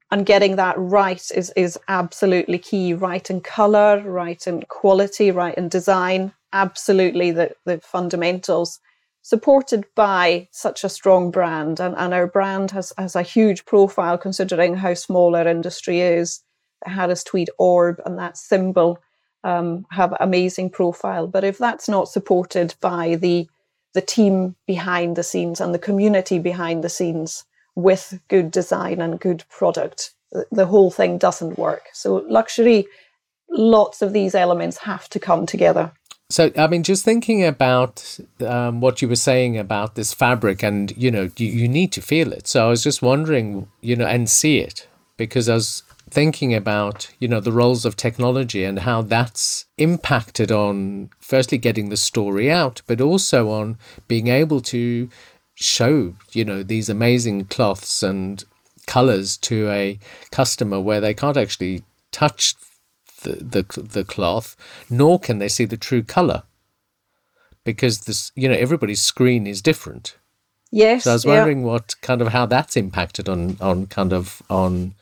[0.09, 5.55] and getting that right is is absolutely key right in color right in quality right
[5.55, 8.79] in design absolutely the the fundamentals
[9.27, 11.81] supported by such a strong brand.
[11.81, 16.41] And, and our brand has, has a huge profile considering how small our industry is.
[16.85, 18.99] The Harris Tweed orb and that symbol
[19.43, 21.27] um, have amazing profile.
[21.27, 23.49] But if that's not supported by the
[23.97, 29.19] the team behind the scenes and the community behind the scenes with good design and
[29.19, 30.13] good product,
[30.51, 31.86] the, whole thing doesn't work.
[31.93, 32.86] So luxury,
[33.49, 35.91] lots of these elements have to come together.
[36.29, 40.95] So, I mean, just thinking about um, what you were saying about this fabric, and
[40.95, 42.45] you know, you, you need to feel it.
[42.47, 47.09] So, I was just wondering, you know, and see it because I was thinking about,
[47.19, 52.51] you know, the roles of technology and how that's impacted on firstly getting the story
[52.51, 55.09] out, but also on being able to
[55.55, 58.45] show, you know, these amazing cloths and
[58.85, 59.99] colors to a
[60.31, 62.55] customer where they can't actually touch
[63.23, 64.55] the, the, the cloth,
[64.89, 66.43] nor can they see the true color
[67.65, 70.15] because this, you know, everybody's screen is different.
[70.71, 71.03] Yes.
[71.03, 71.65] So I was wondering yeah.
[71.65, 74.95] what kind of how that's impacted on on kind of on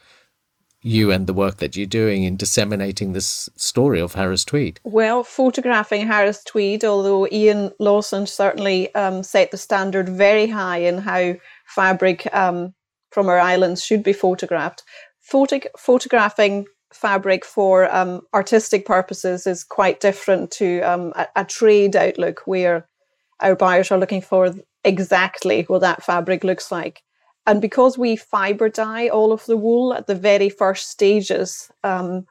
[0.86, 4.80] you and the work that you're doing in disseminating this story of Harris Tweed?
[4.84, 11.00] Well, photographing Harris Tweed, although Ian Lawson certainly um, set the standard very high in
[11.00, 11.34] how
[11.66, 12.76] fabric um,
[13.10, 14.84] from our islands should be photographed.
[15.22, 21.96] Photo- photographing fabric for um, artistic purposes is quite different to um, a, a, trade
[21.96, 22.88] outlook where
[23.40, 27.02] our buyers are looking for exactly what that fabric looks like.
[27.48, 32.26] And because we fiber dye all of the wool at the very first stages, um,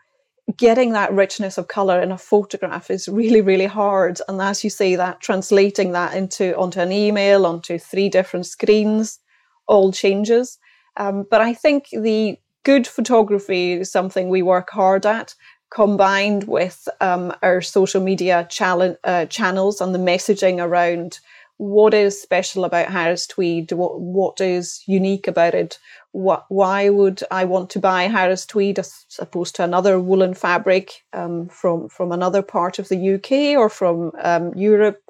[0.57, 4.21] getting that richness of color in a photograph is really, really hard.
[4.29, 9.21] And as you say, that translating that into onto an email, onto three different screens,
[9.67, 10.59] all changes.
[10.97, 15.35] Um, but I think the good photography is something we work hard at,
[15.73, 21.21] combined with um, our social media chal- uh, channels and the messaging around
[21.65, 25.79] what is special about Harris Tweed, what, what is unique about it,
[26.13, 30.93] what, why would I want to buy Harris Tweed as opposed to another woolen fabric
[31.15, 35.01] um, from, from another part of the UK or from um, Europe?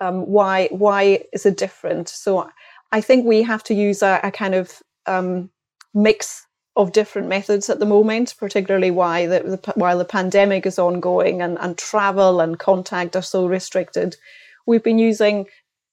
[0.00, 2.08] Um, why, why is it different?
[2.08, 2.48] So
[2.90, 5.50] I think we have to use a, a kind of um,
[5.92, 10.78] mix of different methods at the moment, particularly why the, the, while the pandemic is
[10.78, 14.16] ongoing and, and travel and contact are so restricted.
[14.66, 15.46] We've been using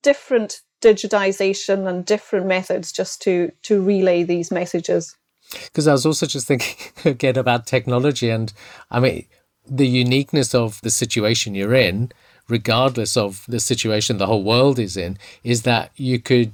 [0.04, 5.16] different digitization and different methods just to to relay these messages.
[5.52, 8.54] Because I was also just thinking again about technology, and
[8.92, 9.26] I mean
[9.66, 12.12] the uniqueness of the situation you're in,
[12.50, 16.54] regardless of the situation the whole world is in, is that you could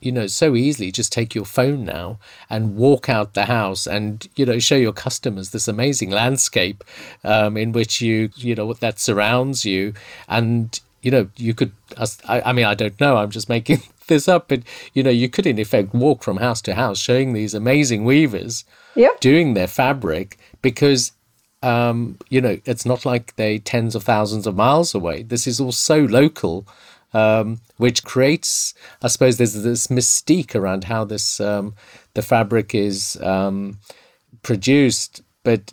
[0.00, 4.28] you know so easily just take your phone now and walk out the house and
[4.34, 6.82] you know show your customers this amazing landscape
[7.24, 9.92] um, in which you you know that surrounds you
[10.28, 11.72] and you know you could
[12.28, 14.62] I, I mean i don't know i'm just making this up but
[14.94, 18.64] you know you could in effect walk from house to house showing these amazing weavers
[18.94, 19.20] yep.
[19.20, 21.12] doing their fabric because
[21.62, 25.60] um, you know it's not like they tens of thousands of miles away this is
[25.60, 26.66] all so local
[27.12, 31.74] um, which creates, I suppose, there's this mystique around how this um,
[32.14, 33.78] the fabric is um,
[34.42, 35.72] produced, but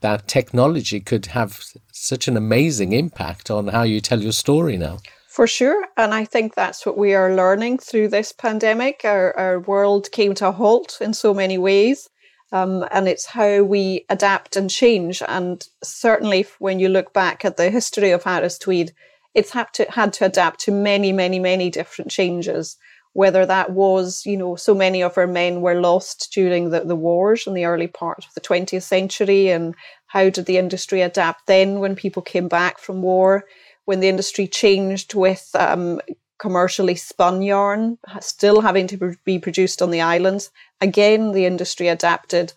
[0.00, 1.60] that technology could have
[2.00, 4.98] such an amazing impact on how you tell your story now.
[5.28, 5.86] For sure.
[5.96, 9.02] And I think that's what we are learning through this pandemic.
[9.04, 12.08] Our, our world came to a halt in so many ways.
[12.50, 15.22] Um, and it's how we adapt and change.
[15.28, 18.92] And certainly, when you look back at the history of Harris Tweed,
[19.34, 22.76] it's had to had to adapt to many, many, many different changes.
[23.12, 26.96] Whether that was, you know, so many of our men were lost during the, the
[26.96, 29.74] wars in the early part of the 20th century, and
[30.06, 33.44] how did the industry adapt then when people came back from war?
[33.86, 36.00] When the industry changed with um,
[36.38, 40.50] commercially spun yarn, still having to be produced on the islands.
[40.80, 42.52] Again, the industry adapted.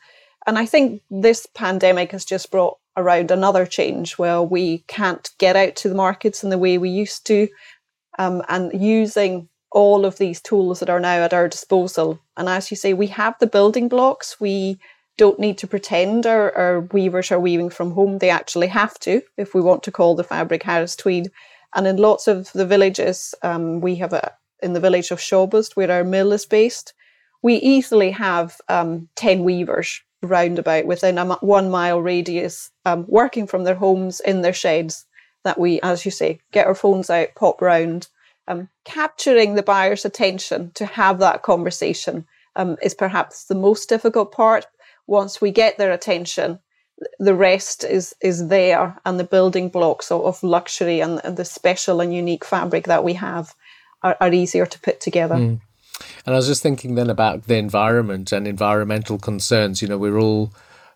[0.45, 5.55] And I think this pandemic has just brought around another change where we can't get
[5.55, 7.47] out to the markets in the way we used to.
[8.19, 12.19] Um, and using all of these tools that are now at our disposal.
[12.37, 14.39] And as you say, we have the building blocks.
[14.39, 14.79] We
[15.17, 18.17] don't need to pretend our, our weavers are weaving from home.
[18.17, 21.31] They actually have to if we want to call the fabric Harris Tweed.
[21.75, 25.75] And in lots of the villages, um, we have a in the village of Shawbost,
[25.75, 26.93] where our mill is based,
[27.41, 33.63] we easily have um, 10 weavers roundabout within a one mile radius um, working from
[33.63, 35.05] their homes in their sheds
[35.43, 38.07] that we, as you say, get our phones out, pop round.
[38.51, 42.25] Um, capturing the buyer's attention to have that conversation
[42.55, 44.65] um, is perhaps the most difficult part.
[45.07, 46.59] Once we get their attention,
[47.19, 52.01] the rest is is there and the building blocks of, luxury and, and, the special
[52.01, 53.55] and unique fabric that we have
[54.03, 55.59] are, are easier to put together mm.
[56.25, 60.19] and i was just thinking then about the environment and environmental concerns you know we're
[60.19, 60.53] all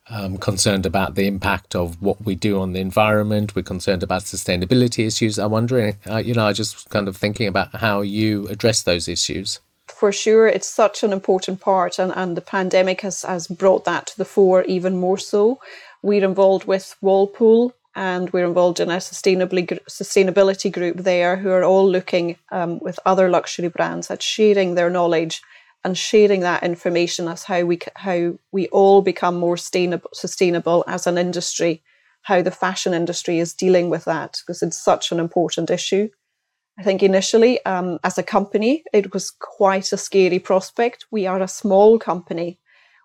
[0.10, 3.56] um, concerned about the impact of what we do on the environment.
[3.56, 5.40] We're concerned about sustainability issues.
[5.40, 9.08] I'm wondering uh, you know i just kind of thinking about how you address those
[9.08, 9.60] issues.
[9.88, 14.08] For sure it's such an important part and, and the pandemic has, has brought that
[14.08, 15.60] to the fore even more so.
[16.02, 21.90] We're involved with Walpole and we're involved in a sustainability group there who are all
[21.90, 25.42] looking um, with other luxury brands at sharing their knowledge
[25.86, 31.06] and sharing that information as how we how we all become more sustainable, sustainable as
[31.06, 31.84] an industry,
[32.24, 36.10] how the fashion industry is dealing with that because it's such an important issue.
[36.80, 41.06] I think initially, um, as a company, it was quite a scary prospect.
[41.12, 42.60] We are a small company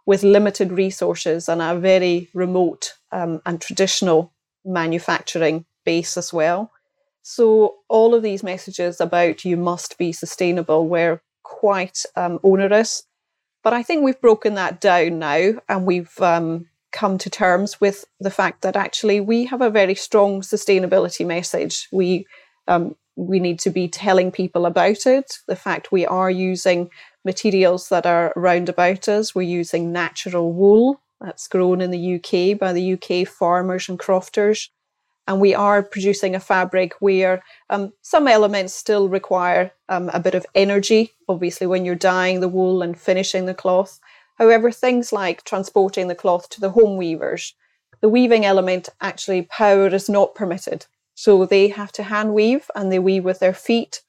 [0.06, 4.32] with limited resources and a very remote um, and traditional
[4.64, 6.72] manufacturing base as well.
[7.20, 11.20] So, all of these messages about you must be sustainable were
[11.50, 13.02] quite um, onerous.
[13.62, 18.06] But I think we've broken that down now and we've um, come to terms with
[18.20, 21.88] the fact that actually we have a very strong sustainability message.
[21.92, 22.26] We
[22.68, 25.38] um, we need to be telling people about it.
[25.46, 26.88] The fact we are using
[27.24, 29.34] materials that are round about us.
[29.34, 34.70] We're using natural wool that's grown in the UK by the UK farmers and crofters.
[35.30, 40.34] And we are producing a fabric where um, some elements still require um, a bit
[40.34, 44.00] of energy, obviously, when you're dyeing the wool and finishing the cloth.
[44.38, 47.54] However, things like transporting the cloth to the home weavers,
[48.00, 50.86] the weaving element actually, power is not permitted.
[51.14, 54.02] So they have to hand weave and they weave with their feet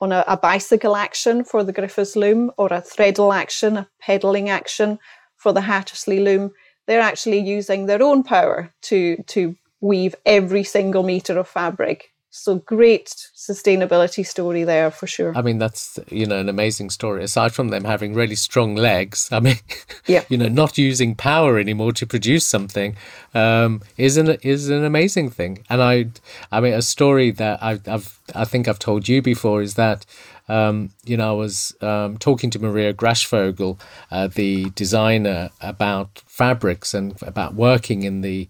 [0.00, 4.48] on a, a bicycle action for the Griffiths loom or a treadle action, a pedaling
[4.48, 5.00] action
[5.38, 6.52] for the Hattersley loom,
[6.86, 12.56] they're actually using their own power to to weave every single meter of fabric so
[12.56, 15.36] great sustainability story there for sure.
[15.36, 17.24] I mean, that's you know an amazing story.
[17.24, 19.56] Aside from them having really strong legs, I mean,
[20.06, 22.96] yeah, you know, not using power anymore to produce something
[23.34, 25.64] um, is an is an amazing thing.
[25.70, 26.06] And I,
[26.52, 30.04] I mean, a story that I've, I've I think I've told you before is that.
[30.50, 33.78] Um, you know, I was um, talking to Maria Grachvogel,
[34.10, 38.48] uh, the designer, about fabrics and about working in the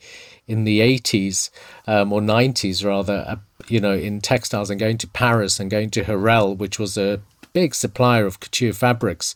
[0.49, 1.51] in the 80s
[1.86, 3.36] um, or 90s rather, uh,
[3.68, 7.20] you know, in textiles and going to Paris and going to Hurel, which was a
[7.53, 9.34] big supplier of couture fabrics.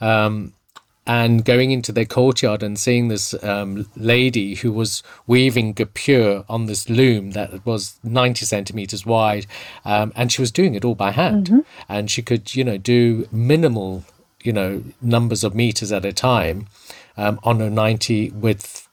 [0.00, 0.52] Um,
[1.06, 6.66] and going into their courtyard and seeing this um, lady who was weaving guipure on
[6.66, 9.46] this loom that was 90 centimeters wide
[9.84, 11.60] um, and she was doing it all by hand mm-hmm.
[11.88, 14.04] and she could you know do minimal
[14.42, 16.66] you know numbers of meters at a time
[17.16, 18.85] um, on a 90 width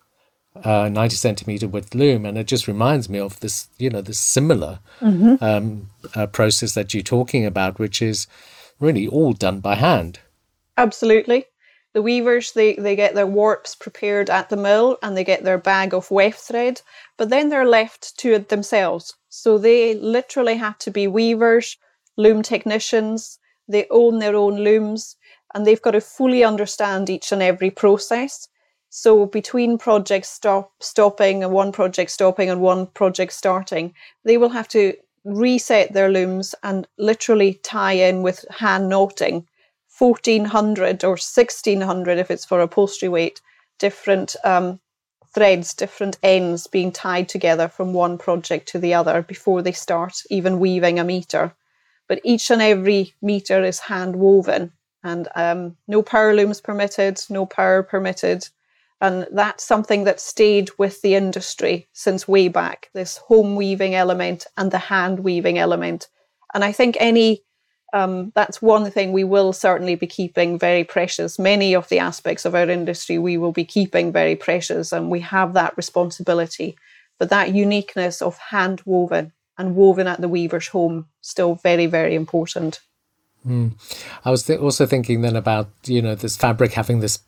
[0.63, 2.25] uh, 90 centimeter width loom.
[2.25, 5.43] And it just reminds me of this, you know, this similar mm-hmm.
[5.43, 8.27] um, uh, process that you're talking about, which is
[8.79, 10.19] really all done by hand.
[10.77, 11.45] Absolutely.
[11.93, 15.59] The weavers, they, they get their warps prepared at the mill and they get their
[15.59, 16.81] bag of weft thread,
[17.17, 19.15] but then they're left to it themselves.
[19.29, 21.77] So they literally have to be weavers,
[22.17, 23.37] loom technicians,
[23.67, 25.15] they own their own looms,
[25.53, 28.47] and they've got to fully understand each and every process.
[28.95, 34.49] So between projects stop stopping and one project stopping and one project starting, they will
[34.49, 39.47] have to reset their looms and literally tie in with hand knotting
[39.97, 43.41] 1400 or 1600 if it's for upholstery weight
[43.79, 44.79] different um,
[45.33, 50.21] threads different ends being tied together from one project to the other before they start
[50.29, 51.51] even weaving a meter.
[52.07, 54.71] But each and every meter is hand woven
[55.03, 58.47] and um, no power looms permitted no power permitted
[59.03, 64.47] and that's something that stayed with the industry since way back this home weaving element
[64.55, 66.07] and the hand weaving element.
[66.53, 67.43] And I think any
[67.91, 71.37] um, that's one thing we will certainly be keeping very precious.
[71.37, 75.19] Many of the aspects of our industry we will be keeping very precious, and we
[75.19, 76.77] have that responsibility.
[77.19, 82.15] But that uniqueness of hand woven and woven at the weaver's home still very, very
[82.15, 82.79] important.
[83.45, 83.73] Mm.
[84.23, 87.19] I was th- also thinking then about you know this fabric having this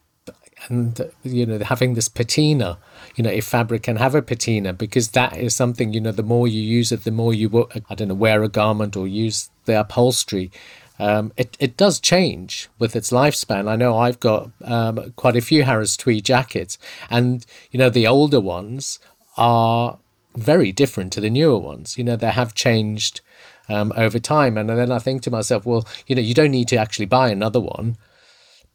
[0.67, 2.77] and you know having this patina
[3.15, 6.23] you know if fabric can have a patina because that is something you know the
[6.23, 9.49] more you use it the more you i don't know wear a garment or use
[9.65, 10.51] the upholstery
[10.97, 13.67] um, it, it does change with its lifespan.
[13.67, 16.77] I know I've got um, quite a few Harris Tweed jackets,
[17.09, 18.99] and you know the older ones
[19.35, 19.97] are
[20.35, 21.97] very different to the newer ones.
[21.97, 23.19] You know they have changed
[23.67, 26.67] um, over time, and then I think to myself, well, you know, you don't need
[26.69, 27.97] to actually buy another one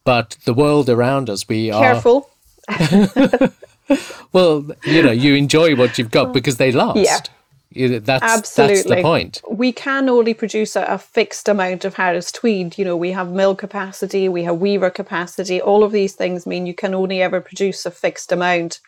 [0.05, 2.31] but the world around us, we are careful.
[4.33, 6.99] well, you know, you enjoy what you've got because they last.
[6.99, 7.19] Yeah.
[7.73, 8.75] That's, Absolutely.
[8.75, 9.43] that's the point.
[9.49, 12.77] We can only produce a, a, fixed amount of Harris tweed.
[12.77, 15.61] You know, we have mill capacity, we have weaver capacity.
[15.61, 18.81] All of these things mean you can only ever produce a fixed amount.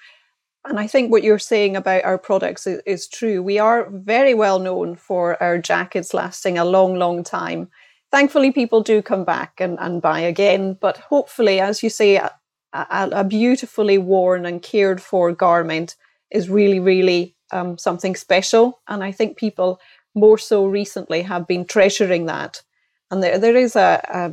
[0.64, 3.40] And I think what you're saying about our products is, is true.
[3.40, 7.68] We are very well known for our jackets lasting a long, long time
[8.12, 12.30] thankfully people do come back and, and buy again but hopefully as you say a,
[12.72, 15.96] a, beautifully worn and cared for garment
[16.30, 18.80] is really really um, something special.
[18.88, 19.80] And i think people
[20.14, 22.62] more so recently have been treasuring that.
[23.10, 24.32] And there, there is a, a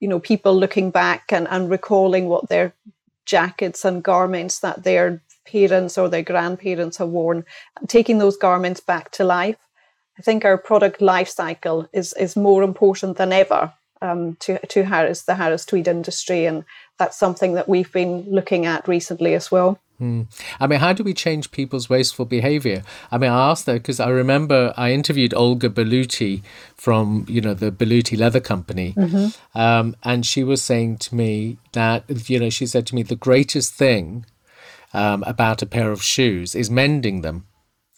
[0.00, 2.74] you know people looking back and, and recalling what their
[3.24, 7.44] jackets and garments that their parents or their grandparents have worn
[7.86, 9.56] taking those garments back to life
[10.22, 14.84] I think our product life cycle is is more important than ever um, to to
[14.84, 16.64] Harris the Harris Tweed industry, and
[16.96, 19.80] that's something that we've been looking at recently as well.
[19.98, 20.22] Hmm.
[20.60, 22.84] I mean, how do we change people's wasteful behavior?
[23.10, 26.42] I mean, I asked that because I remember I interviewed Olga Berluti
[26.76, 28.94] from, you know, the Berluti Leather Company.
[28.96, 29.58] Mm-hmm.
[29.58, 33.16] Um, and she was saying to me that, you know, she said to me, the
[33.16, 34.24] greatest thing
[34.92, 37.46] um, about a pair of shoes is mending them.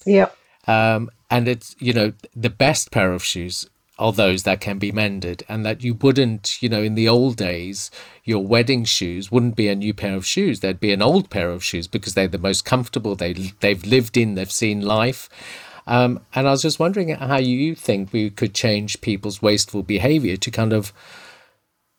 [0.06, 0.28] Yeah.
[0.66, 3.68] Um, and it's you know the best pair of shoes
[3.98, 7.36] are those that can be mended and that you wouldn't you know in the old
[7.36, 7.90] days
[8.24, 10.60] your wedding shoes wouldn't be a new pair of shoes.
[10.60, 13.14] They'd be an old pair of shoes because they're the most comfortable.
[13.14, 15.28] They they've lived in they've seen life.
[15.86, 20.38] Um, and i was just wondering how you think we could change people's wasteful behavior
[20.38, 20.94] to kind of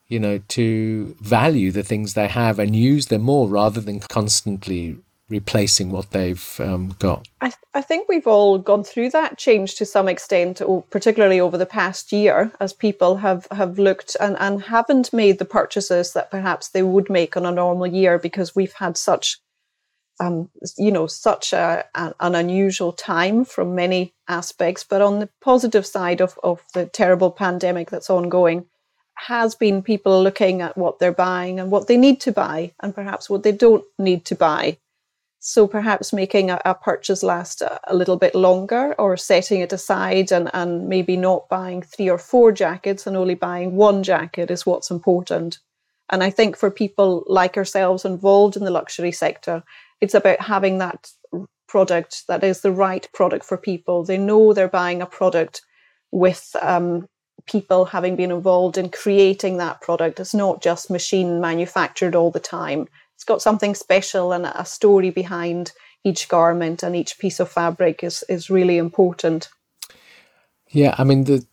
[0.08, 4.98] you know to value the things they have and use them more rather than constantly
[5.30, 7.28] replacing what they've um, got?
[7.42, 11.58] I, th- I think we've all gone through that change to some extent, particularly over
[11.58, 16.32] the past year, as people have, have looked and, and haven't made the purchases that
[16.32, 19.40] perhaps they would make on a normal year because we've had such,
[20.20, 24.84] um, you know, such a, a, an unusual time from many aspects.
[24.84, 28.66] But on the positive side of, of the terrible pandemic that's ongoing,
[29.18, 32.94] has been people looking at what they're buying and what they need to buy and
[32.94, 34.78] perhaps what they don't need to buy
[35.48, 39.72] so perhaps making a, a purchase last a, a, little bit longer or setting it
[39.72, 44.50] aside and, and maybe not buying three or four jackets and only buying one jacket
[44.50, 45.60] is what's important.
[46.10, 49.62] And I think for people like ourselves involved in the luxury sector,
[50.02, 51.12] it's about having that
[51.68, 54.04] product that is the right product for people.
[54.04, 55.62] They know they're buying a product
[56.10, 57.08] with um,
[57.46, 60.20] people having been involved in creating that product.
[60.20, 65.09] It's not just machine manufactured all the time it's got something special and a story
[65.09, 65.72] behind
[66.03, 69.49] each garment and each piece of fabric is is really important.
[70.70, 71.45] Yeah, I mean the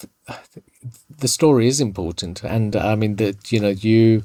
[1.18, 4.24] the story is important, and I mean that you know you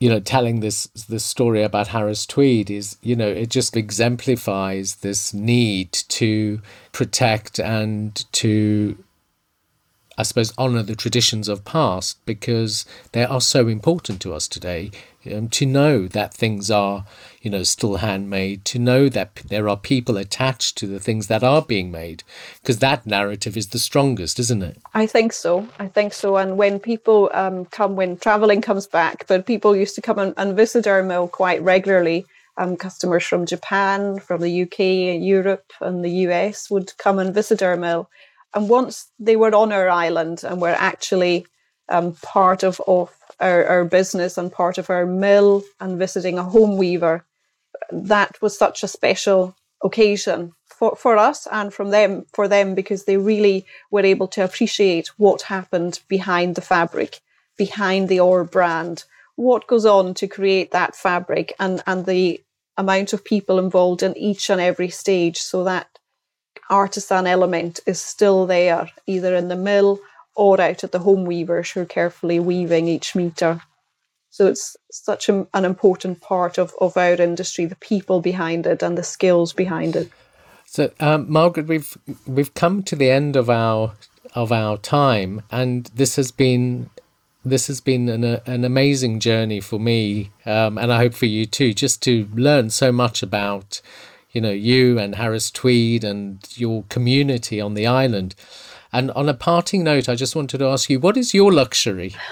[0.00, 4.96] you know telling this this story about Harris Tweed is you know it just exemplifies
[4.96, 6.60] this need to
[6.92, 8.96] protect and to
[10.20, 14.90] I suppose, honour the traditions of past because they are so important to us today.
[15.34, 17.06] Um, to know that things are,
[17.40, 21.42] you know, still handmade, to know that there are people attached to the things that
[21.42, 22.22] are being made,
[22.60, 24.78] because that narrative is the strongest, isn't it?
[24.92, 25.68] I think so.
[25.78, 26.36] I think so.
[26.36, 30.34] And when people um, come, when travelling comes back, but people used to come and,
[30.36, 32.26] and visit our mill quite regularly.
[32.58, 37.62] Um, customers from Japan, from the UK, Europe, and the US would come and visit
[37.62, 38.10] our mill
[38.54, 41.46] and once they were on our island and were actually
[41.88, 46.42] um, part of, of our, our business and part of our mill and visiting a
[46.42, 47.24] home weaver,
[47.92, 53.04] that was such a special occasion for, for us and from them for them because
[53.04, 57.20] they really were able to appreciate what happened behind the fabric,
[57.56, 59.04] behind the orb brand,
[59.36, 62.42] what goes on to create that fabric and, and the
[62.76, 65.38] amount of people involved in each and every stage.
[65.38, 65.89] So that
[66.70, 70.00] artisan element is still there, either in the mill
[70.34, 73.60] or out at the home weavers who are carefully weaving each meter.
[74.30, 78.82] So it's such a, an important part of, of our industry, the people behind it
[78.82, 80.10] and the skills behind it.
[80.66, 81.98] So, um, Margaret, we've
[82.28, 83.94] we've come to the end of our
[84.36, 86.90] of our time, and this has been
[87.44, 91.44] this has been an, an amazing journey for me, um, and I hope for you
[91.44, 93.80] too, just to learn so much about
[94.32, 98.34] you know you and Harris Tweed and your community on the island.
[98.92, 102.16] And on a parting note, I just wanted to ask you, what is your luxury?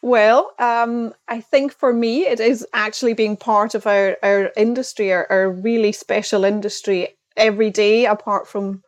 [0.00, 5.12] Well, um, I think for me, it is actually being part of our, our industry,
[5.12, 8.84] our, our really special industry every day, apart from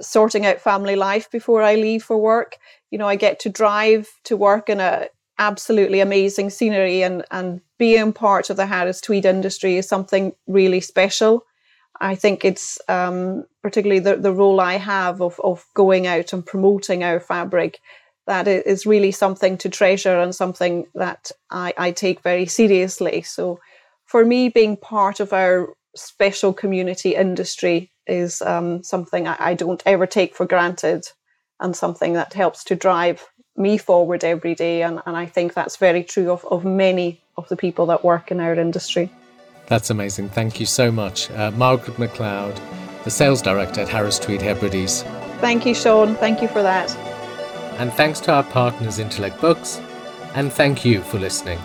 [0.00, 2.56] sorting out family life before I leave for work.
[2.90, 5.08] You know, I get to drive to work in a
[5.38, 10.80] absolutely amazing scenery and, and being part of the Harris Tweed industry is something really
[10.80, 11.44] special.
[12.00, 16.44] I think it's um, particularly the, the role I have of, of going out and
[16.44, 17.80] promoting our fabric
[18.26, 23.22] that is really something to treasure and something that I, I take very seriously.
[23.22, 23.60] So,
[24.04, 29.82] for me, being part of our special community industry is um, something I, I, don't
[29.86, 31.08] ever take for granted
[31.58, 33.26] and something that helps to drive
[33.56, 34.82] me forward every day.
[34.82, 38.30] And, and I think that's very true of, of many of the people that work
[38.30, 39.10] in our industry.
[39.66, 40.28] That's amazing.
[40.30, 41.30] Thank you so much.
[41.30, 42.58] Uh, Margaret McLeod,
[43.04, 45.02] the sales director at Harris Tweed Hebrides.
[45.40, 46.14] Thank you, Sean.
[46.16, 46.94] Thank you for that.
[47.78, 49.80] And thanks to our partners, Intellect Books.
[50.34, 51.58] And thank you for listening.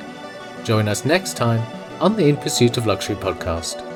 [0.63, 1.61] Join us next time
[2.01, 3.90] on the In Pursuit of Luxury podcast.